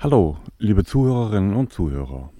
Hallo, 0.00 0.36
liebe 0.58 0.84
Zuhörerinnen 0.84 1.56
und 1.56 1.72
Zuhörer. 1.72 2.30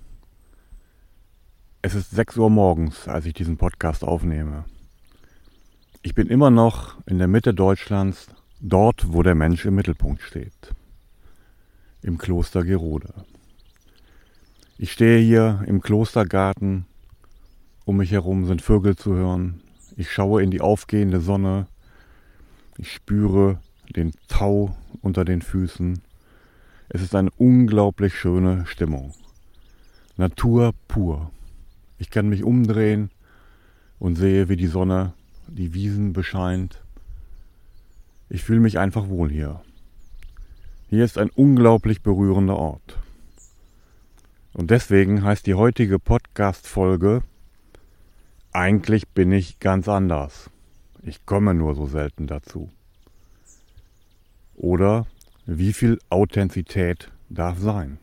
Es 1.83 1.97
ist 1.97 2.13
6 2.13 2.37
Uhr 2.37 2.51
morgens, 2.51 3.09
als 3.09 3.27
ich 3.27 3.35
diesen 3.35 3.57
Podcast 3.57 4.05
aufnehme. 4.05 4.65
Ich 6.03 6.15
bin 6.15 6.29
immer 6.29 6.51
noch 6.51 7.05
in 7.07 7.19
der 7.19 7.27
Mitte 7.27 7.55
Deutschlands, 7.55 8.29
dort, 8.61 9.13
wo 9.13 9.25
der 9.25 9.35
Mensch 9.35 9.65
im 9.65 9.75
Mittelpunkt 9.75 10.23
steht. 10.23 10.73
Im 12.01 12.17
Kloster 12.17 12.63
Gerode. 12.63 13.13
Ich 14.77 14.93
stehe 14.93 15.19
hier 15.19 15.65
im 15.67 15.81
Klostergarten. 15.81 16.87
Um 17.85 17.97
mich 17.97 18.13
herum 18.13 18.47
sind 18.47 18.63
Vögel 18.63 18.95
zu 18.95 19.15
hören. 19.15 19.63
Ich 19.97 20.13
schaue 20.13 20.45
in 20.45 20.53
die 20.53 20.61
aufgehende 20.61 21.21
Sonne. 21.21 21.67
Ich 22.77 22.93
spüre 22.93 23.59
den 23.97 24.13
Tau 24.29 24.77
unter 25.03 25.25
den 25.25 25.43
Füßen. 25.43 26.01
Es 26.91 27.03
ist 27.03 27.15
eine 27.15 27.31
unglaublich 27.37 28.15
schöne 28.15 28.65
Stimmung. 28.67 29.13
Natur 30.17 30.73
pur. 30.89 31.31
Ich 31.99 32.09
kann 32.09 32.31
mich 32.31 32.45
umdrehen 32.45 33.11
und 33.99 34.17
sehe, 34.17 34.49
wie 34.49 34.57
die 34.57 34.69
Sonne 34.69 35.13
die 35.49 35.75
Wiesen 35.75 36.15
bescheint. 36.15 36.83
Ich 38.31 38.43
fühle 38.43 38.61
mich 38.61 38.79
einfach 38.79 39.09
wohl 39.09 39.31
hier. 39.31 39.61
Hier 40.89 41.05
ist 41.05 41.19
ein 41.19 41.29
unglaublich 41.29 42.03
berührender 42.03 42.57
Ort. 42.57 42.99
Und 44.55 44.71
deswegen 44.71 45.23
heißt 45.23 45.47
die 45.47 45.55
heutige 45.55 45.99
Podcast-Folge 45.99 47.23
Eigentlich 48.51 49.09
bin 49.09 49.31
ich 49.31 49.61
ganz 49.61 49.89
anders. 49.89 50.49
Ich 51.03 51.27
komme 51.27 51.53
nur 51.53 51.75
so 51.75 51.87
selten 51.87 52.27
dazu. 52.27 52.71
Oder 54.57 55.07
wie 55.51 55.73
viel 55.73 55.99
Authentizität 56.11 57.11
darf 57.31 57.59
sein? 57.59 57.97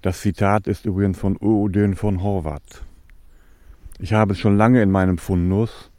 Das 0.00 0.20
Zitat 0.20 0.68
ist 0.68 0.86
übrigens 0.86 1.18
von 1.18 1.36
Odin 1.38 1.96
von 1.96 2.22
Horvath. 2.22 2.84
Ich 3.98 4.12
habe 4.12 4.34
es 4.34 4.38
schon 4.38 4.56
lange 4.56 4.80
in 4.80 4.92
meinem 4.92 5.18
Fundus 5.18 5.90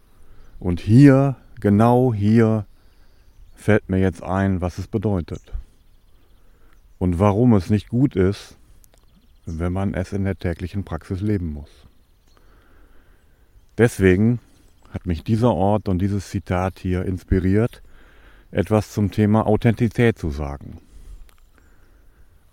und 0.57 0.79
hier, 0.79 1.35
genau 1.59 2.13
hier, 2.13 2.65
fällt 3.55 3.89
mir 3.89 3.99
jetzt 3.99 4.23
ein, 4.23 4.61
was 4.61 4.77
es 4.77 4.87
bedeutet. 4.87 5.41
Und 6.97 7.19
warum 7.19 7.53
es 7.53 7.69
nicht 7.69 7.89
gut 7.89 8.15
ist, 8.15 8.55
wenn 9.45 9.73
man 9.73 9.93
es 9.93 10.13
in 10.13 10.23
der 10.23 10.39
täglichen 10.39 10.85
Praxis 10.85 11.19
leben 11.19 11.51
muss. 11.51 11.69
Deswegen 13.77 14.39
hat 14.91 15.05
mich 15.05 15.25
dieser 15.25 15.53
Ort 15.53 15.89
und 15.89 15.99
dieses 15.99 16.29
Zitat 16.29 16.79
hier 16.79 17.03
inspiriert, 17.03 17.81
etwas 18.51 18.91
zum 18.91 19.11
Thema 19.11 19.45
Authentizität 19.45 20.17
zu 20.17 20.29
sagen. 20.29 20.79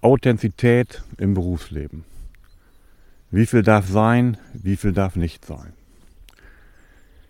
Authentizität 0.01 1.03
im 1.19 1.35
Berufsleben. 1.35 2.05
Wie 3.31 3.47
viel 3.47 3.63
darf 3.63 3.89
sein, 3.89 4.37
wie 4.53 4.77
viel 4.77 4.93
darf 4.93 5.17
nicht 5.17 5.45
sein? 5.45 5.73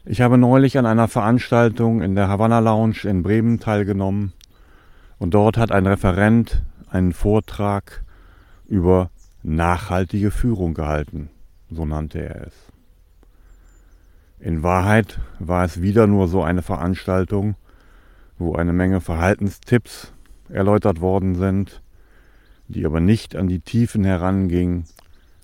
Ich 0.05 0.21
habe 0.21 0.37
neulich 0.37 0.77
an 0.77 0.85
einer 0.85 1.09
Veranstaltung 1.09 2.03
in 2.03 2.15
der 2.15 2.29
Havana 2.29 2.59
Lounge 2.59 3.05
in 3.05 3.23
Bremen 3.23 3.59
teilgenommen 3.59 4.33
und 5.19 5.33
dort 5.33 5.57
hat 5.57 5.73
ein 5.73 5.87
Referent 5.87 6.63
einen 6.91 7.13
Vortrag 7.13 8.03
über 8.67 9.11
nachhaltige 9.43 10.31
Führung 10.31 10.75
gehalten, 10.75 11.31
so 11.71 11.87
nannte 11.87 12.19
er 12.21 12.47
es. 12.49 12.55
In 14.41 14.63
Wahrheit 14.63 15.21
war 15.39 15.65
es 15.65 15.81
wieder 15.81 16.07
nur 16.07 16.29
so 16.29 16.43
eine 16.43 16.61
Veranstaltung, 16.61 17.57
wo 18.39 18.55
eine 18.55 18.73
Menge 18.73 19.01
Verhaltenstipps 19.01 20.13
erläutert 20.49 21.01
worden 21.01 21.35
sind, 21.35 21.83
die 22.69 22.85
aber 22.87 23.01
nicht 23.01 23.37
an 23.37 23.49
die 23.49 23.61
Tiefen 23.61 24.05
herangingen, 24.05 24.85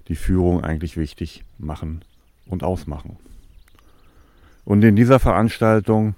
die 0.09 0.17
Führung 0.17 0.65
eigentlich 0.65 0.97
wichtig 0.97 1.45
machen 1.59 2.03
und 2.47 2.65
ausmachen. 2.65 3.17
Und 4.65 4.83
in 4.83 4.97
dieser 4.97 5.19
Veranstaltung 5.19 6.15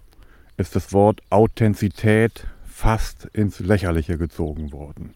ist 0.57 0.77
das 0.77 0.93
Wort 0.93 1.23
Authentizität 1.31 2.47
fast 2.65 3.27
ins 3.33 3.61
Lächerliche 3.61 4.19
gezogen 4.19 4.73
worden. 4.73 5.15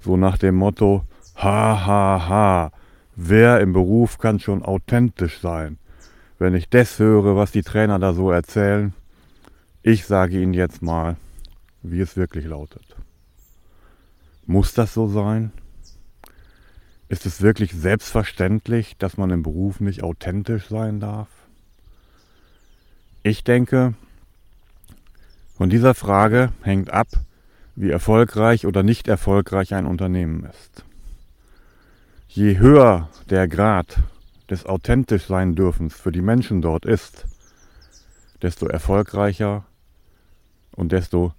So 0.00 0.16
nach 0.16 0.38
dem 0.38 0.54
Motto, 0.56 1.04
ha 1.36 1.86
ha 1.86 2.28
ha, 2.28 2.72
wer 3.16 3.60
im 3.60 3.72
Beruf 3.72 4.18
kann 4.18 4.40
schon 4.40 4.62
authentisch 4.62 5.40
sein? 5.40 5.78
Wenn 6.38 6.54
ich 6.54 6.68
das 6.68 6.98
höre, 6.98 7.36
was 7.36 7.52
die 7.52 7.62
Trainer 7.62 7.98
da 7.98 8.14
so 8.14 8.30
erzählen, 8.30 8.94
ich 9.82 10.06
sage 10.06 10.40
Ihnen 10.40 10.54
jetzt 10.54 10.82
mal, 10.82 11.16
wie 11.82 12.00
es 12.00 12.16
wirklich 12.16 12.44
lautet. 12.44 12.96
Muss 14.46 14.74
das 14.74 14.92
so 14.92 15.08
sein? 15.08 15.52
Ist 17.08 17.26
es 17.26 17.40
wirklich 17.40 17.72
selbstverständlich, 17.72 18.96
dass 18.98 19.16
man 19.16 19.30
im 19.30 19.42
Beruf 19.42 19.80
nicht 19.80 20.02
authentisch 20.02 20.68
sein 20.68 21.00
darf? 21.00 21.28
Ich 23.22 23.42
denke, 23.42 23.94
von 25.56 25.70
dieser 25.70 25.94
Frage 25.94 26.52
hängt 26.62 26.90
ab, 26.90 27.08
wie 27.74 27.90
erfolgreich 27.90 28.66
oder 28.66 28.82
nicht 28.82 29.08
erfolgreich 29.08 29.74
ein 29.74 29.86
Unternehmen 29.86 30.44
ist. 30.44 30.84
Je 32.28 32.58
höher 32.58 33.08
der 33.28 33.48
Grad 33.48 33.98
des 34.48 34.66
authentisch 34.66 35.26
sein 35.26 35.54
dürfens 35.54 35.94
für 35.94 36.12
die 36.12 36.22
Menschen 36.22 36.62
dort 36.62 36.84
ist, 36.84 37.26
desto 38.42 38.66
erfolgreicher 38.66 39.64
und 40.80 40.92
desto 40.92 41.34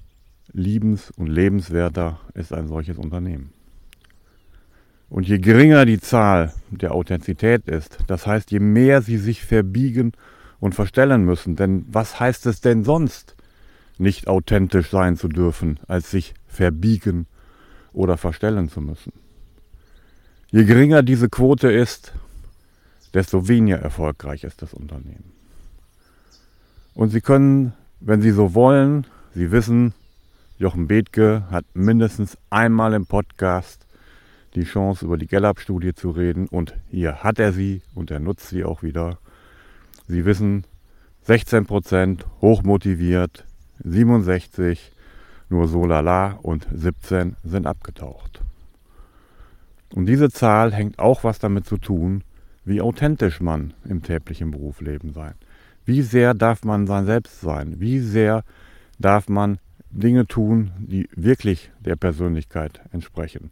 liebens- 0.53 1.11
und 1.17 1.25
lebenswerter 1.25 2.19
ist 2.35 2.53
ein 2.53 2.67
solches 2.67 2.99
Unternehmen. 2.99 3.51
Und 5.09 5.27
je 5.27 5.39
geringer 5.39 5.85
die 5.85 5.99
Zahl 5.99 6.53
der 6.69 6.93
Authentizität 6.93 7.67
ist, 7.67 7.97
das 8.05 8.27
heißt, 8.27 8.51
je 8.51 8.59
mehr 8.59 9.01
sie 9.01 9.17
sich 9.17 9.43
verbiegen 9.43 10.11
und 10.59 10.75
verstellen 10.75 11.25
müssen, 11.25 11.55
denn 11.55 11.85
was 11.89 12.19
heißt 12.19 12.45
es 12.45 12.61
denn 12.61 12.83
sonst, 12.83 13.35
nicht 13.97 14.27
authentisch 14.27 14.91
sein 14.91 15.17
zu 15.17 15.27
dürfen, 15.27 15.79
als 15.87 16.11
sich 16.11 16.35
verbiegen 16.47 17.25
oder 17.93 18.17
verstellen 18.17 18.69
zu 18.69 18.79
müssen? 18.79 19.11
Je 20.51 20.65
geringer 20.65 21.01
diese 21.01 21.29
Quote 21.29 21.71
ist, 21.71 22.13
desto 23.15 23.47
weniger 23.47 23.79
erfolgreich 23.79 24.43
ist 24.43 24.61
das 24.61 24.73
Unternehmen. 24.73 25.33
Und 26.93 27.09
Sie 27.09 27.21
können, 27.21 27.73
wenn 28.01 28.21
Sie 28.21 28.31
so 28.31 28.53
wollen, 28.53 29.07
Sie 29.33 29.51
wissen, 29.51 29.93
Jochen 30.57 30.87
Bethke 30.87 31.43
hat 31.49 31.63
mindestens 31.73 32.37
einmal 32.49 32.93
im 32.93 33.05
Podcast 33.05 33.87
die 34.55 34.65
Chance, 34.65 35.05
über 35.05 35.17
die 35.17 35.27
Gallup-Studie 35.27 35.93
zu 35.93 36.09
reden. 36.09 36.47
Und 36.47 36.75
hier 36.89 37.23
hat 37.23 37.39
er 37.39 37.53
sie 37.53 37.81
und 37.95 38.11
er 38.11 38.19
nutzt 38.19 38.49
sie 38.49 38.65
auch 38.65 38.83
wieder. 38.83 39.19
Sie 40.05 40.25
wissen, 40.25 40.65
16 41.21 41.65
Prozent 41.65 42.25
hochmotiviert, 42.41 43.45
67 43.83 44.91
nur 45.47 45.69
so 45.69 45.85
lala 45.85 46.39
und 46.41 46.67
17 46.73 47.37
sind 47.43 47.67
abgetaucht. 47.67 48.41
Und 49.93 50.07
diese 50.07 50.29
Zahl 50.29 50.73
hängt 50.73 50.99
auch 50.99 51.23
was 51.23 51.39
damit 51.39 51.65
zu 51.65 51.77
tun, 51.77 52.25
wie 52.65 52.81
authentisch 52.81 53.39
man 53.39 53.73
im 53.85 54.03
täglichen 54.03 54.51
Berufsleben 54.51 55.13
sein. 55.13 55.35
Wie 55.85 56.01
sehr 56.01 56.33
darf 56.33 56.65
man 56.65 56.85
sein 56.85 57.05
Selbst 57.05 57.39
sein? 57.39 57.79
Wie 57.79 57.99
sehr 57.99 58.43
darf 59.01 59.27
man 59.29 59.59
Dinge 59.89 60.25
tun, 60.25 60.71
die 60.79 61.09
wirklich 61.15 61.71
der 61.79 61.95
Persönlichkeit 61.95 62.81
entsprechen. 62.91 63.51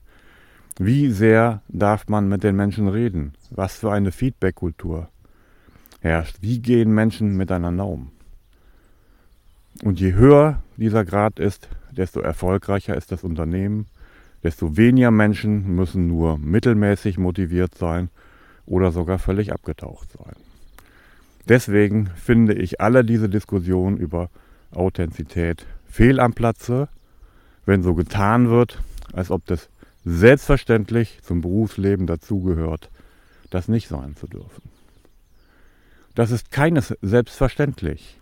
Wie 0.77 1.11
sehr 1.11 1.61
darf 1.67 2.07
man 2.07 2.29
mit 2.29 2.43
den 2.43 2.55
Menschen 2.55 2.87
reden? 2.87 3.33
Was 3.49 3.77
für 3.77 3.91
eine 3.91 4.11
Feedback-Kultur 4.11 5.09
herrscht? 5.99 6.37
Wie 6.41 6.59
gehen 6.59 6.93
Menschen 6.93 7.35
miteinander 7.35 7.85
um? 7.85 8.11
Und 9.83 9.99
je 9.99 10.13
höher 10.13 10.63
dieser 10.77 11.03
Grad 11.03 11.39
ist, 11.39 11.67
desto 11.91 12.21
erfolgreicher 12.21 12.95
ist 12.95 13.11
das 13.11 13.23
Unternehmen, 13.23 13.87
desto 14.43 14.77
weniger 14.77 15.11
Menschen 15.11 15.75
müssen 15.75 16.07
nur 16.07 16.37
mittelmäßig 16.37 17.17
motiviert 17.17 17.75
sein 17.75 18.09
oder 18.65 18.91
sogar 18.91 19.19
völlig 19.19 19.51
abgetaucht 19.51 20.13
sein. 20.13 20.35
Deswegen 21.47 22.07
finde 22.15 22.53
ich 22.53 22.79
alle 22.79 23.03
diese 23.03 23.27
Diskussionen 23.27 23.97
über 23.97 24.29
Authentizität 24.71 25.65
fehl 25.89 26.19
am 26.19 26.33
Platze, 26.33 26.89
wenn 27.65 27.83
so 27.83 27.95
getan 27.95 28.49
wird, 28.49 28.79
als 29.13 29.31
ob 29.31 29.45
das 29.45 29.69
selbstverständlich 30.05 31.19
zum 31.23 31.41
Berufsleben 31.41 32.07
dazugehört, 32.07 32.89
das 33.49 33.67
nicht 33.67 33.87
sein 33.87 34.15
zu 34.15 34.27
dürfen. 34.27 34.69
Das 36.15 36.31
ist 36.31 36.51
keines 36.51 36.95
selbstverständlich. 37.01 38.19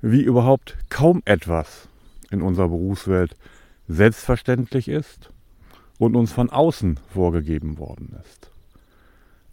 Wie 0.00 0.22
überhaupt 0.22 0.76
kaum 0.88 1.22
etwas 1.24 1.88
in 2.30 2.42
unserer 2.42 2.68
Berufswelt 2.68 3.36
selbstverständlich 3.88 4.88
ist 4.88 5.30
und 5.98 6.16
uns 6.16 6.32
von 6.32 6.50
außen 6.50 6.98
vorgegeben 7.12 7.78
worden 7.78 8.16
ist. 8.22 8.50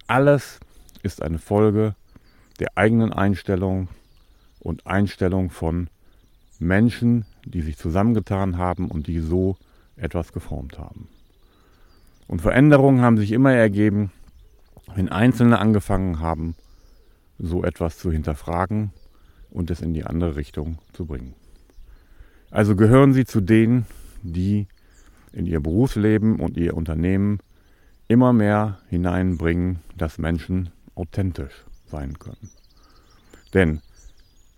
Alles 0.08 0.60
ist 1.02 1.22
eine 1.22 1.40
Folge 1.40 1.96
der 2.60 2.70
eigenen 2.76 3.14
Einstellung 3.14 3.88
und 4.64 4.88
Einstellung 4.88 5.50
von 5.50 5.90
Menschen, 6.60 7.26
die 7.46 7.62
sich 7.62 7.78
zusammengetan 7.78 8.58
haben 8.58 8.90
und 8.90 9.08
die 9.08 9.20
so 9.20 9.58
etwas 9.96 10.32
geformt 10.32 10.80
haben. 10.80 11.10
Und 12.28 12.42
Veränderungen 12.42 13.02
haben 13.02 13.18
sich 13.18 13.32
immer 13.32 13.52
ergeben, 13.52 14.12
wenn 14.96 15.10
Einzelne 15.10 15.60
angefangen 15.60 16.20
haben, 16.20 16.56
so 17.38 17.64
etwas 17.64 17.98
zu 17.98 18.12
hinterfragen 18.12 18.92
und 19.50 19.70
es 19.70 19.82
in 19.82 19.94
die 19.94 20.06
andere 20.06 20.36
Richtung 20.36 20.80
zu 20.94 21.06
bringen. 21.06 21.36
Also 22.50 22.76
gehören 22.76 23.14
Sie 23.14 23.26
zu 23.26 23.42
denen, 23.42 23.86
die 24.22 24.68
in 25.32 25.46
ihr 25.46 25.60
Berufsleben 25.60 26.40
und 26.40 26.58
ihr 26.58 26.78
Unternehmen 26.78 27.40
immer 28.08 28.32
mehr 28.32 28.80
hineinbringen, 28.90 29.80
dass 29.98 30.18
Menschen 30.18 30.70
authentisch 30.96 31.66
sein 31.88 32.20
können. 32.20 32.52
Denn 33.54 33.82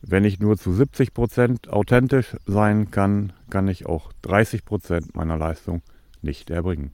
wenn 0.08 0.24
ich 0.24 0.40
nur 0.40 0.56
zu 0.56 0.72
70 0.72 1.14
Prozent 1.14 1.70
authentisch 1.70 2.38
sein 2.46 2.92
kann, 2.92 3.34
kann 3.50 3.68
ich 3.68 3.88
auch 3.88 4.14
30 4.22 4.64
Prozent 4.64 5.16
meiner 5.16 5.38
Leistung 5.38 5.82
nicht 6.22 6.52
erbringen. 6.52 6.92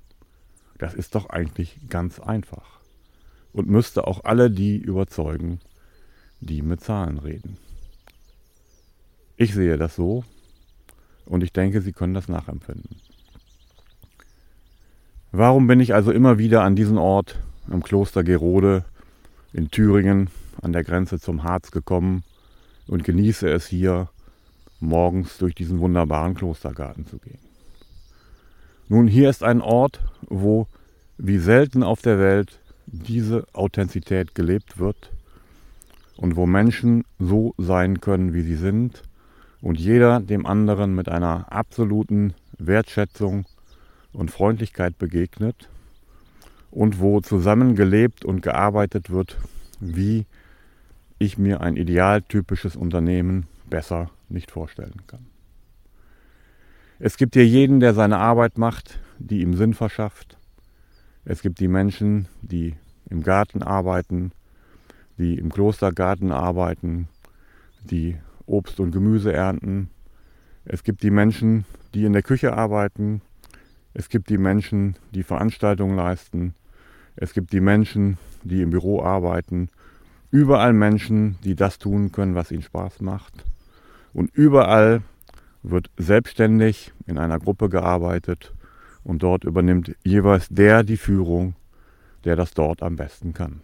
Das 0.77 0.93
ist 0.93 1.13
doch 1.15 1.29
eigentlich 1.29 1.77
ganz 1.89 2.19
einfach 2.19 2.79
und 3.51 3.67
müsste 3.67 4.07
auch 4.07 4.23
alle 4.23 4.49
die 4.49 4.77
überzeugen, 4.77 5.59
die 6.39 6.61
mit 6.61 6.81
Zahlen 6.81 7.19
reden. 7.19 7.57
Ich 9.35 9.53
sehe 9.53 9.77
das 9.77 9.95
so 9.95 10.23
und 11.25 11.43
ich 11.43 11.51
denke, 11.51 11.81
Sie 11.81 11.91
können 11.91 12.13
das 12.13 12.29
nachempfinden. 12.29 12.95
Warum 15.33 15.67
bin 15.67 15.81
ich 15.81 15.93
also 15.93 16.11
immer 16.11 16.37
wieder 16.37 16.63
an 16.63 16.77
diesen 16.77 16.97
Ort 16.97 17.37
im 17.69 17.83
Kloster 17.83 18.23
Gerode 18.23 18.85
in 19.51 19.69
Thüringen 19.69 20.29
an 20.61 20.71
der 20.71 20.83
Grenze 20.85 21.19
zum 21.19 21.43
Harz 21.43 21.71
gekommen 21.71 22.23
und 22.87 23.03
genieße 23.03 23.49
es 23.49 23.67
hier 23.67 24.09
morgens 24.79 25.37
durch 25.37 25.55
diesen 25.55 25.79
wunderbaren 25.79 26.35
Klostergarten 26.35 27.05
zu 27.05 27.17
gehen? 27.17 27.39
Nun, 28.89 29.07
hier 29.07 29.29
ist 29.29 29.43
ein 29.43 29.61
Ort, 29.61 30.03
wo 30.27 30.67
wie 31.17 31.37
selten 31.37 31.83
auf 31.83 32.01
der 32.01 32.19
Welt 32.19 32.59
diese 32.87 33.45
Authentizität 33.53 34.35
gelebt 34.35 34.79
wird 34.79 35.11
und 36.17 36.35
wo 36.35 36.45
Menschen 36.45 37.05
so 37.19 37.53
sein 37.57 38.01
können, 38.01 38.33
wie 38.33 38.41
sie 38.41 38.55
sind 38.55 39.03
und 39.61 39.79
jeder 39.79 40.19
dem 40.19 40.45
anderen 40.45 40.95
mit 40.95 41.07
einer 41.09 41.51
absoluten 41.51 42.33
Wertschätzung 42.57 43.45
und 44.13 44.31
Freundlichkeit 44.31 44.97
begegnet 44.97 45.69
und 46.69 46.99
wo 46.99 47.21
zusammen 47.21 47.75
gelebt 47.75 48.25
und 48.25 48.41
gearbeitet 48.41 49.09
wird, 49.09 49.37
wie 49.79 50.25
ich 51.21 51.37
mir 51.37 51.61
ein 51.61 51.77
idealtypisches 51.77 52.75
Unternehmen 52.75 53.45
besser 53.69 54.09
nicht 54.27 54.49
vorstellen 54.49 55.03
kann. 55.05 55.27
Es 56.97 57.15
gibt 57.15 57.35
hier 57.35 57.45
jeden, 57.45 57.79
der 57.79 57.93
seine 57.93 58.17
Arbeit 58.17 58.57
macht, 58.57 58.99
die 59.19 59.41
ihm 59.41 59.53
Sinn 59.53 59.75
verschafft. 59.75 60.37
Es 61.23 61.43
gibt 61.43 61.59
die 61.59 61.67
Menschen, 61.67 62.27
die 62.41 62.75
im 63.09 63.21
Garten 63.21 63.61
arbeiten, 63.61 64.31
die 65.19 65.37
im 65.37 65.51
Klostergarten 65.51 66.31
arbeiten, 66.31 67.07
die 67.83 68.17
Obst 68.47 68.79
und 68.79 68.91
Gemüse 68.91 69.31
ernten. 69.31 69.91
Es 70.65 70.83
gibt 70.83 71.03
die 71.03 71.11
Menschen, 71.11 71.65
die 71.93 72.05
in 72.05 72.13
der 72.13 72.23
Küche 72.23 72.53
arbeiten. 72.53 73.21
Es 73.93 74.09
gibt 74.09 74.29
die 74.29 74.39
Menschen, 74.39 74.95
die 75.11 75.23
Veranstaltungen 75.23 75.95
leisten. 75.95 76.55
Es 77.15 77.33
gibt 77.33 77.53
die 77.53 77.61
Menschen, 77.61 78.17
die 78.43 78.63
im 78.63 78.71
Büro 78.71 79.03
arbeiten. 79.03 79.69
Überall 80.31 80.71
Menschen, 80.71 81.37
die 81.43 81.55
das 81.55 81.77
tun 81.77 82.13
können, 82.13 82.35
was 82.35 82.51
ihnen 82.51 82.61
Spaß 82.61 83.01
macht. 83.01 83.43
Und 84.13 84.33
überall 84.33 85.01
wird 85.61 85.89
selbstständig 85.97 86.93
in 87.05 87.17
einer 87.17 87.37
Gruppe 87.37 87.67
gearbeitet 87.67 88.53
und 89.03 89.23
dort 89.23 89.43
übernimmt 89.43 89.93
jeweils 90.03 90.47
der 90.49 90.83
die 90.83 90.97
Führung, 90.97 91.55
der 92.23 92.37
das 92.37 92.53
dort 92.53 92.81
am 92.81 92.95
besten 92.95 93.33
kann. 93.33 93.61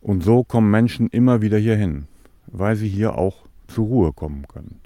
Und 0.00 0.24
so 0.24 0.42
kommen 0.42 0.70
Menschen 0.70 1.08
immer 1.08 1.42
wieder 1.42 1.58
hierhin, 1.58 2.06
weil 2.46 2.76
sie 2.76 2.88
hier 2.88 3.18
auch 3.18 3.44
zur 3.66 3.86
Ruhe 3.86 4.12
kommen 4.14 4.48
können, 4.48 4.80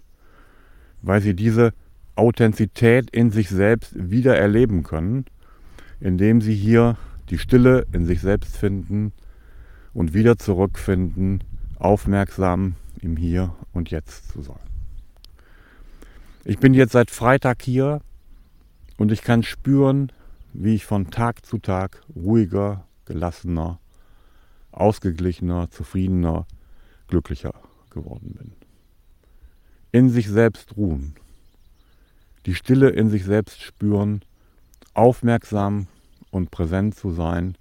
weil 1.02 1.20
sie 1.20 1.34
diese 1.34 1.74
Authentizität 2.16 3.10
in 3.10 3.30
sich 3.30 3.48
selbst 3.48 3.92
wieder 3.94 4.36
erleben 4.36 4.82
können, 4.82 5.26
indem 6.00 6.40
sie 6.40 6.54
hier 6.54 6.96
die 7.30 7.38
Stille 7.38 7.86
in 7.92 8.04
sich 8.04 8.20
selbst 8.20 8.56
finden 8.56 9.12
und 9.94 10.14
wieder 10.14 10.38
zurückfinden, 10.38 11.44
aufmerksam 11.78 12.76
im 13.00 13.16
Hier 13.16 13.54
und 13.72 13.90
Jetzt 13.90 14.32
zu 14.32 14.42
sein. 14.42 14.56
Ich 16.44 16.58
bin 16.58 16.74
jetzt 16.74 16.92
seit 16.92 17.10
Freitag 17.10 17.62
hier 17.62 18.00
und 18.96 19.12
ich 19.12 19.22
kann 19.22 19.42
spüren, 19.42 20.10
wie 20.52 20.74
ich 20.74 20.84
von 20.84 21.10
Tag 21.10 21.46
zu 21.46 21.58
Tag 21.58 22.02
ruhiger, 22.14 22.84
gelassener, 23.04 23.78
ausgeglichener, 24.72 25.70
zufriedener, 25.70 26.46
glücklicher 27.08 27.54
geworden 27.90 28.34
bin. 28.36 28.52
In 29.92 30.10
sich 30.10 30.28
selbst 30.28 30.76
ruhen, 30.76 31.14
die 32.46 32.54
Stille 32.54 32.90
in 32.90 33.08
sich 33.08 33.24
selbst 33.24 33.62
spüren, 33.62 34.24
aufmerksam 34.94 35.86
und 36.30 36.50
präsent 36.50 36.96
zu 36.96 37.12
sein 37.12 37.56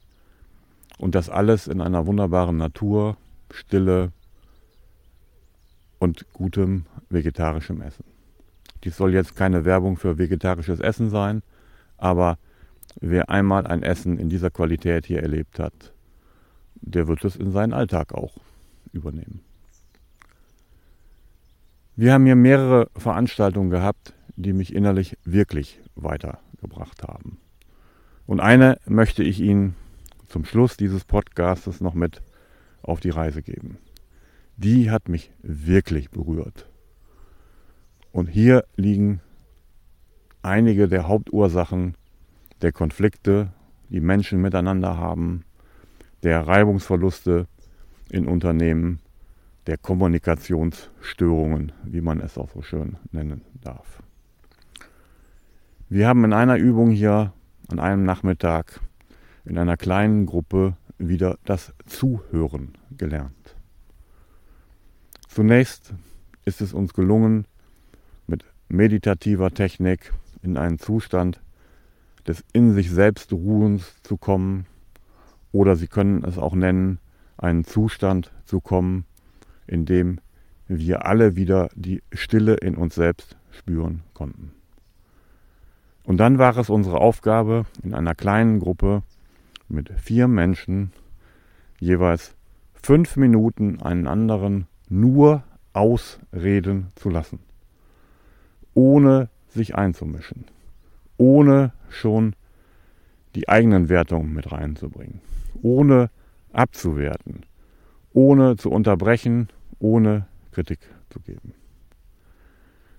und 1.01 1.15
das 1.15 1.30
alles 1.30 1.68
in 1.68 1.81
einer 1.81 2.06
wunderbaren 2.06 2.57
Natur, 2.57 3.18
Stille 3.51 4.12
und 5.98 6.31
gutem 6.31 6.86
vegetarischem 7.09 7.81
Essen. 7.81 8.06
Dies 8.83 8.98
soll 8.98 9.13
jetzt 9.13 9.36
keine 9.36 9.65
Werbung 9.65 9.98
für 9.98 10.19
vegetarisches 10.19 10.80
Essen 10.80 11.09
sein, 11.09 11.42
aber 11.98 12.38
wer 13.00 13.31
einmal 13.31 13.65
ein 13.65 13.81
Essen 13.81 14.19
in 14.19 14.30
dieser 14.30 14.51
Qualität 14.51 15.07
hier 15.07 15.24
erlebt 15.24 15.57
hat, 15.57 15.74
der 16.75 17.07
wird 17.07 17.25
es 17.25 17.36
in 17.36 17.51
seinen 17.51 17.74
Alltag 17.74 18.13
auch 18.13 18.38
übernehmen. 18.94 19.42
Wir 21.95 22.13
haben 22.13 22.25
hier 22.25 22.36
mehrere 22.36 22.89
Veranstaltungen 22.95 23.71
gehabt, 23.71 24.13
die 24.36 24.54
mich 24.54 24.74
innerlich 24.74 25.18
wirklich 25.24 25.80
weitergebracht 25.95 27.04
haben. 27.04 27.39
Und 28.27 28.39
eine 28.39 28.77
möchte 28.86 29.24
ich 29.24 29.39
Ihnen 29.39 29.75
zum 30.31 30.45
Schluss 30.45 30.78
dieses 30.78 31.04
Podcastes 31.04 31.81
noch 31.81 31.94
mit 31.94 32.22
auf 32.81 33.01
die 33.01 33.10
Reise 33.10 33.44
geben. 33.44 33.78
Die 34.56 34.89
hat 34.89 35.10
mich 35.10 35.31
wirklich 35.42 36.10
berührt. 36.10 36.69
Und 38.13 38.28
hier 38.28 38.66
liegen 38.78 39.19
einige 40.42 40.88
der 40.88 41.07
Hauptursachen 41.07 41.95
der 42.61 42.71
Konflikte, 42.71 43.52
die 43.90 44.00
Menschen 44.00 44.42
miteinander 44.42 44.97
haben, 44.97 45.44
der 46.23 46.47
Reibungsverluste 46.47 47.47
in 48.09 48.28
Unternehmen, 48.28 49.00
der 49.68 49.78
Kommunikationsstörungen, 49.78 51.73
wie 51.83 52.02
man 52.02 52.21
es 52.21 52.38
auch 52.38 52.50
so 52.52 52.61
schön 52.61 52.97
nennen 53.11 53.42
darf. 53.61 54.02
Wir 55.90 56.07
haben 56.07 56.23
in 56.23 56.33
einer 56.33 56.57
Übung 56.57 56.92
hier 56.92 57.33
an 57.69 57.80
einem 57.80 58.06
Nachmittag 58.06 58.80
in 59.45 59.57
einer 59.57 59.78
kleinen 59.78 60.26
Gruppe 60.26 60.76
wieder 60.98 61.38
das 61.45 61.74
Zuhören 61.86 62.74
gelernt. 62.98 63.56
Zunächst 65.28 65.94
ist 66.45 66.62
es 66.62 66.74
uns 66.74 66.94
gelungen, 66.94 67.45
mit 68.28 68.45
meditativer 68.69 69.52
Technik 69.52 70.14
in 70.42 70.57
einen 70.57 70.80
Zustand 70.80 71.42
des 72.28 72.44
in 72.54 72.74
sich 72.74 72.92
selbst 72.92 73.31
Ruhens 73.33 73.95
zu 74.04 74.18
kommen, 74.18 74.66
oder 75.52 75.76
Sie 75.76 75.88
können 75.88 76.24
es 76.24 76.38
auch 76.38 76.54
nennen, 76.54 77.00
einen 77.38 77.66
Zustand 77.66 78.31
zu 78.45 78.62
kommen, 78.62 79.06
in 79.68 79.86
dem 79.86 80.19
wir 80.68 81.06
alle 81.06 81.36
wieder 81.36 81.69
die 81.76 82.02
Stille 82.14 82.56
in 82.56 82.76
uns 82.76 82.95
selbst 82.95 83.36
spüren 83.52 84.04
konnten. 84.14 84.52
Und 86.04 86.18
dann 86.18 86.38
war 86.38 86.56
es 86.57 86.69
unsere 86.69 87.00
Aufgabe, 87.00 87.66
in 87.83 87.94
einer 87.94 88.16
kleinen 88.16 88.60
Gruppe 88.60 89.04
mit 89.71 89.92
vier 89.99 90.28
Menschen 90.28 90.92
jeweils 91.80 92.35
fünf 92.73 93.16
Minuten 93.16 93.81
einen 93.81 94.07
anderen 94.07 94.68
nur 94.90 95.44
ausreden 95.73 96.87
zu 96.95 97.09
lassen, 97.09 97.40
ohne 98.73 99.30
sich 99.49 99.75
einzumischen, 99.75 100.45
ohne 101.18 101.73
schon 101.90 102.35
die 103.35 103.47
eigenen 103.47 103.90
Wertungen 103.90 104.33
mit 104.33 104.51
reinzubringen, 104.51 105.21
ohne 105.61 106.09
abzuwerten, 106.51 107.45
ohne 108.13 108.57
zu 108.57 108.69
unterbrechen, 108.69 109.49
ohne 109.80 110.28
Kritik 110.51 110.80
zu 111.09 111.19
geben. 111.21 111.54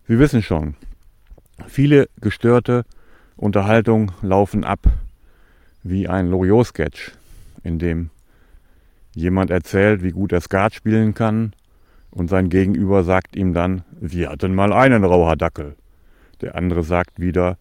Sie 0.09 0.19
wissen 0.19 0.43
schon, 0.43 0.75
viele 1.67 2.09
gestörte 2.21 2.85
Unterhaltungen 3.37 4.13
laufen 4.23 4.65
ab 4.65 4.81
wie 5.83 6.09
ein 6.09 6.29
Loriot-Sketch, 6.29 7.13
in 7.63 7.79
dem 7.79 8.11
jemand 9.15 9.51
erzählt, 9.51 10.03
wie 10.03 10.11
gut 10.11 10.33
er 10.33 10.41
Skat 10.41 10.75
spielen 10.75 11.15
kann 11.15 11.53
und 12.11 12.29
sein 12.29 12.51
Gegenüber 12.51 13.05
sagt 13.05 13.37
ihm 13.37 13.55
dann, 13.55 13.85
wir 14.01 14.31
hatten 14.31 14.55
mal 14.55 14.73
einen 14.73 15.05
Rauherdackel. 15.05 15.77
Der 16.43 16.55
andere 16.57 16.83
sagt 16.83 17.19
wieder, 17.21 17.57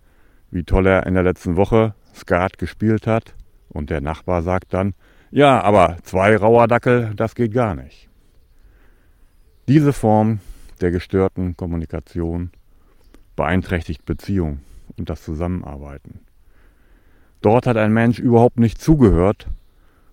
wie 0.50 0.63
toll 0.63 0.88
er 0.88 1.06
in 1.06 1.13
der 1.13 1.24
letzten 1.24 1.56
Woche 1.56 1.96
Skat 2.13 2.58
gespielt 2.58 3.08
hat. 3.08 3.34
Und 3.70 3.90
der 3.90 4.01
Nachbar 4.01 4.42
sagt 4.42 4.74
dann, 4.74 4.94
ja, 5.32 5.62
aber 5.62 5.98
zwei 6.04 6.36
Rauerdackel, 6.36 7.13
das 7.16 7.36
geht 7.36 7.54
gar 7.54 7.75
nicht. 7.75 8.10
Diese 9.70 9.94
Form 9.94 10.40
der 10.82 10.92
gestörten 10.92 11.56
Kommunikation 11.56 12.51
beeinträchtigt 13.38 14.04
Beziehung 14.06 14.60
und 14.98 15.10
das 15.10 15.24
Zusammenarbeiten. 15.24 16.20
Dort 17.42 17.66
hat 17.66 17.78
ein 17.78 17.94
Mensch 17.94 18.20
überhaupt 18.20 18.60
nicht 18.60 18.80
zugehört, 18.80 19.48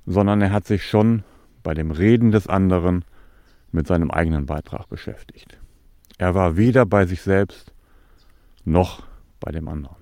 sondern 0.07 0.41
er 0.41 0.51
hat 0.51 0.67
sich 0.67 0.89
schon 0.89 1.25
bei 1.63 1.75
dem 1.75 1.91
Reden 1.91 2.31
des 2.31 2.47
anderen 2.47 3.05
mit 3.71 3.87
seinem 3.87 4.11
eigenen 4.11 4.47
Beitrag 4.47 4.89
beschäftigt. 4.89 5.59
Er 6.17 6.35
war 6.35 6.57
weder 6.57 6.87
bei 6.87 7.05
sich 7.05 7.23
selbst 7.23 7.73
noch 8.65 9.03
bei 9.41 9.53
dem 9.53 9.69
anderen. 9.69 9.97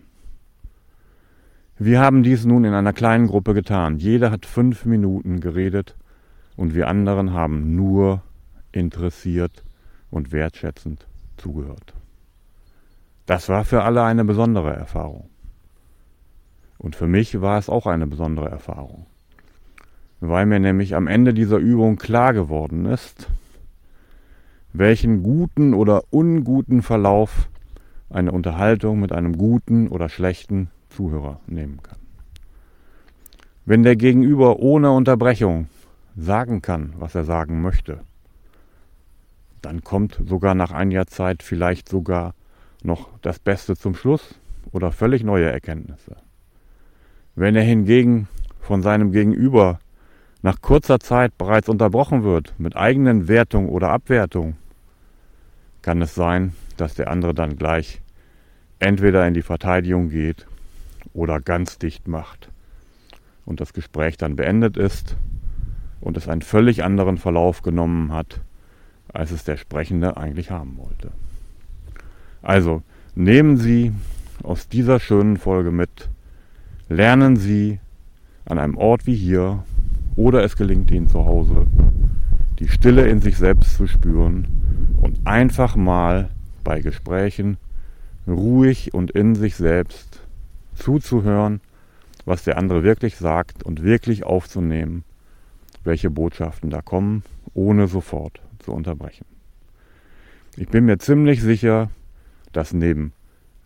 Wir 1.78 2.00
haben 2.00 2.22
dies 2.22 2.44
nun 2.46 2.64
in 2.64 2.72
einer 2.72 2.92
kleinen 2.92 3.26
Gruppe 3.26 3.52
getan. 3.52 3.98
Jeder 3.98 4.30
hat 4.30 4.46
fünf 4.46 4.86
Minuten 4.86 5.40
geredet 5.40 5.96
und 6.56 6.74
wir 6.74 6.88
anderen 6.88 7.32
haben 7.32 7.74
nur 7.74 8.22
interessiert 8.72 9.62
und 10.10 10.32
wertschätzend 10.32 11.06
zugehört. 11.36 11.92
Das 13.26 13.48
war 13.48 13.64
für 13.64 13.82
alle 13.82 14.04
eine 14.04 14.24
besondere 14.24 14.74
Erfahrung. 14.74 15.28
Und 16.78 16.96
für 16.96 17.06
mich 17.06 17.40
war 17.40 17.58
es 17.58 17.68
auch 17.68 17.86
eine 17.86 18.06
besondere 18.06 18.48
Erfahrung, 18.48 19.06
weil 20.20 20.46
mir 20.46 20.60
nämlich 20.60 20.94
am 20.94 21.06
Ende 21.06 21.34
dieser 21.34 21.58
Übung 21.58 21.96
klar 21.96 22.32
geworden 22.32 22.86
ist, 22.86 23.28
welchen 24.72 25.22
guten 25.22 25.74
oder 25.74 26.04
unguten 26.10 26.82
Verlauf 26.82 27.48
eine 28.10 28.32
Unterhaltung 28.32 29.00
mit 29.00 29.12
einem 29.12 29.36
guten 29.36 29.88
oder 29.88 30.08
schlechten 30.08 30.70
Zuhörer 30.90 31.40
nehmen 31.46 31.82
kann. 31.82 31.98
Wenn 33.64 33.82
der 33.82 33.96
Gegenüber 33.96 34.60
ohne 34.60 34.92
Unterbrechung 34.92 35.68
sagen 36.16 36.62
kann, 36.62 36.94
was 36.98 37.14
er 37.14 37.24
sagen 37.24 37.62
möchte, 37.62 38.00
dann 39.60 39.82
kommt 39.82 40.20
sogar 40.24 40.54
nach 40.54 40.70
einiger 40.70 41.06
Zeit 41.06 41.42
vielleicht 41.42 41.88
sogar 41.88 42.34
noch 42.82 43.08
das 43.22 43.38
Beste 43.38 43.76
zum 43.76 43.94
Schluss 43.94 44.36
oder 44.70 44.92
völlig 44.92 45.24
neue 45.24 45.50
Erkenntnisse. 45.50 46.16
Wenn 47.36 47.54
er 47.54 47.62
hingegen 47.62 48.28
von 48.60 48.82
seinem 48.82 49.12
Gegenüber 49.12 49.78
nach 50.42 50.62
kurzer 50.62 50.98
Zeit 50.98 51.36
bereits 51.36 51.68
unterbrochen 51.68 52.24
wird 52.24 52.54
mit 52.58 52.76
eigenen 52.76 53.28
Wertung 53.28 53.68
oder 53.68 53.90
Abwertung, 53.90 54.56
kann 55.82 56.00
es 56.00 56.14
sein, 56.14 56.54
dass 56.78 56.94
der 56.94 57.10
andere 57.10 57.34
dann 57.34 57.56
gleich 57.56 58.00
entweder 58.78 59.26
in 59.28 59.34
die 59.34 59.42
Verteidigung 59.42 60.08
geht 60.08 60.46
oder 61.12 61.40
ganz 61.40 61.78
dicht 61.78 62.08
macht 62.08 62.50
und 63.44 63.60
das 63.60 63.74
Gespräch 63.74 64.16
dann 64.16 64.36
beendet 64.36 64.78
ist 64.78 65.16
und 66.00 66.16
es 66.16 66.28
einen 66.28 66.42
völlig 66.42 66.84
anderen 66.84 67.18
Verlauf 67.18 67.60
genommen 67.60 68.12
hat, 68.12 68.40
als 69.12 69.30
es 69.30 69.44
der 69.44 69.58
Sprechende 69.58 70.16
eigentlich 70.16 70.50
haben 70.50 70.78
wollte. 70.78 71.12
Also 72.40 72.82
nehmen 73.14 73.58
Sie 73.58 73.92
aus 74.42 74.68
dieser 74.68 75.00
schönen 75.00 75.36
Folge 75.36 75.70
mit, 75.70 76.08
lernen 76.88 77.36
Sie 77.36 77.80
an 78.44 78.58
einem 78.58 78.76
Ort 78.76 79.06
wie 79.06 79.16
hier 79.16 79.64
oder 80.14 80.44
es 80.44 80.56
gelingt 80.56 80.90
Ihnen 80.90 81.08
zu 81.08 81.24
Hause, 81.24 81.66
die 82.58 82.68
Stille 82.68 83.08
in 83.08 83.20
sich 83.20 83.36
selbst 83.36 83.76
zu 83.76 83.86
spüren 83.86 84.48
und 85.00 85.26
einfach 85.26 85.76
mal 85.76 86.30
bei 86.64 86.80
Gesprächen 86.80 87.58
ruhig 88.26 88.94
und 88.94 89.10
in 89.10 89.34
sich 89.34 89.56
selbst 89.56 90.20
zuzuhören, 90.74 91.60
was 92.24 92.44
der 92.44 92.58
andere 92.58 92.82
wirklich 92.82 93.16
sagt 93.16 93.62
und 93.62 93.82
wirklich 93.82 94.24
aufzunehmen, 94.24 95.04
welche 95.84 96.10
Botschaften 96.10 96.70
da 96.70 96.82
kommen, 96.82 97.22
ohne 97.54 97.86
sofort 97.86 98.40
zu 98.58 98.72
unterbrechen. 98.72 99.26
Ich 100.56 100.68
bin 100.68 100.86
mir 100.86 100.98
ziemlich 100.98 101.42
sicher, 101.42 101.90
dass 102.52 102.72
neben 102.72 103.12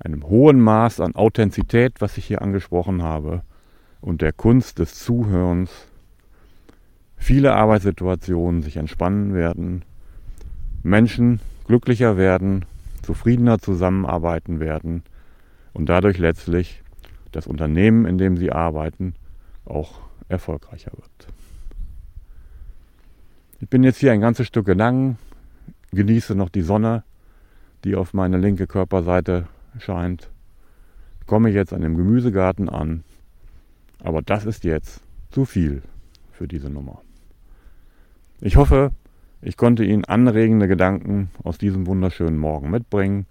einem 0.01 0.25
hohen 0.25 0.61
Maß 0.61 1.01
an 1.01 1.15
Authentizität, 1.15 2.01
was 2.01 2.17
ich 2.17 2.25
hier 2.25 2.43
angesprochen 2.43 3.03
habe, 3.03 3.43
und 4.01 4.23
der 4.23 4.33
Kunst 4.33 4.79
des 4.79 4.95
Zuhörens 4.95 5.71
viele 7.17 7.55
Arbeitssituationen 7.55 8.63
sich 8.63 8.79
entspannen 8.79 9.35
werden, 9.35 9.85
Menschen 10.83 11.41
glücklicher 11.67 12.17
werden, 12.17 12.65
zufriedener 13.03 13.59
zusammenarbeiten 13.59 14.59
werden 14.59 15.03
und 15.75 15.91
dadurch 15.91 16.19
letztlich 16.19 16.83
das 17.31 17.47
Unternehmen, 17.47 18.07
in 18.07 18.17
dem 18.17 18.39
sie 18.39 18.51
arbeiten, 18.51 19.15
auch 19.67 20.01
erfolgreicher 20.29 20.93
wird. 20.93 21.29
Ich 23.61 23.69
bin 23.69 23.85
jetzt 23.85 23.99
hier 23.99 24.13
ein 24.13 24.23
ganzes 24.23 24.47
Stück 24.47 24.65
gegangen, 24.65 25.19
genieße 25.93 26.35
noch 26.35 26.49
die 26.49 26.63
Sonne, 26.63 27.05
die 27.85 27.95
auf 27.95 28.15
meine 28.15 28.39
linke 28.39 28.67
Körperseite 28.67 29.47
scheint, 29.79 30.31
komme 31.27 31.51
jetzt 31.51 31.73
an 31.73 31.83
dem 31.83 31.97
Gemüsegarten 31.97 32.69
an, 32.69 33.05
aber 34.03 34.23
das 34.23 34.45
ist 34.45 34.65
jetzt 34.65 35.01
zu 35.31 35.45
viel 35.45 35.83
für 36.33 36.49
diese 36.49 36.71
Nummer. 36.71 37.03
Ich 38.41 38.57
hoffe, 38.57 38.91
ich 39.43 39.57
konnte 39.57 39.85
Ihnen 39.85 40.05
anregende 40.05 40.69
Gedanken 40.69 41.31
aus 41.45 41.57
diesem 41.57 41.87
wunderschönen 41.87 42.39
Morgen 42.39 42.71
mitbringen 42.71 43.27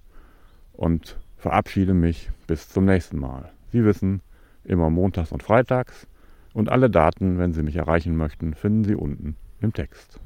und 0.73 1.17
verabschiede 1.37 1.93
mich 1.93 2.31
bis 2.47 2.69
zum 2.69 2.85
nächsten 2.85 3.19
Mal. 3.19 3.51
Sie 3.71 3.83
wissen, 3.83 4.21
immer 4.63 4.89
montags 4.89 5.31
und 5.31 5.43
freitags 5.43 6.07
und 6.53 6.69
alle 6.69 6.89
Daten, 6.89 7.37
wenn 7.37 7.53
Sie 7.53 7.63
mich 7.63 7.75
erreichen 7.75 8.15
möchten, 8.15 8.53
finden 8.53 8.83
Sie 8.85 8.95
unten 8.95 9.35
im 9.61 9.73
Text. 9.73 10.19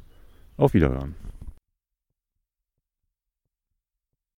Auf 0.58 0.74
Wiederhören. 0.74 1.16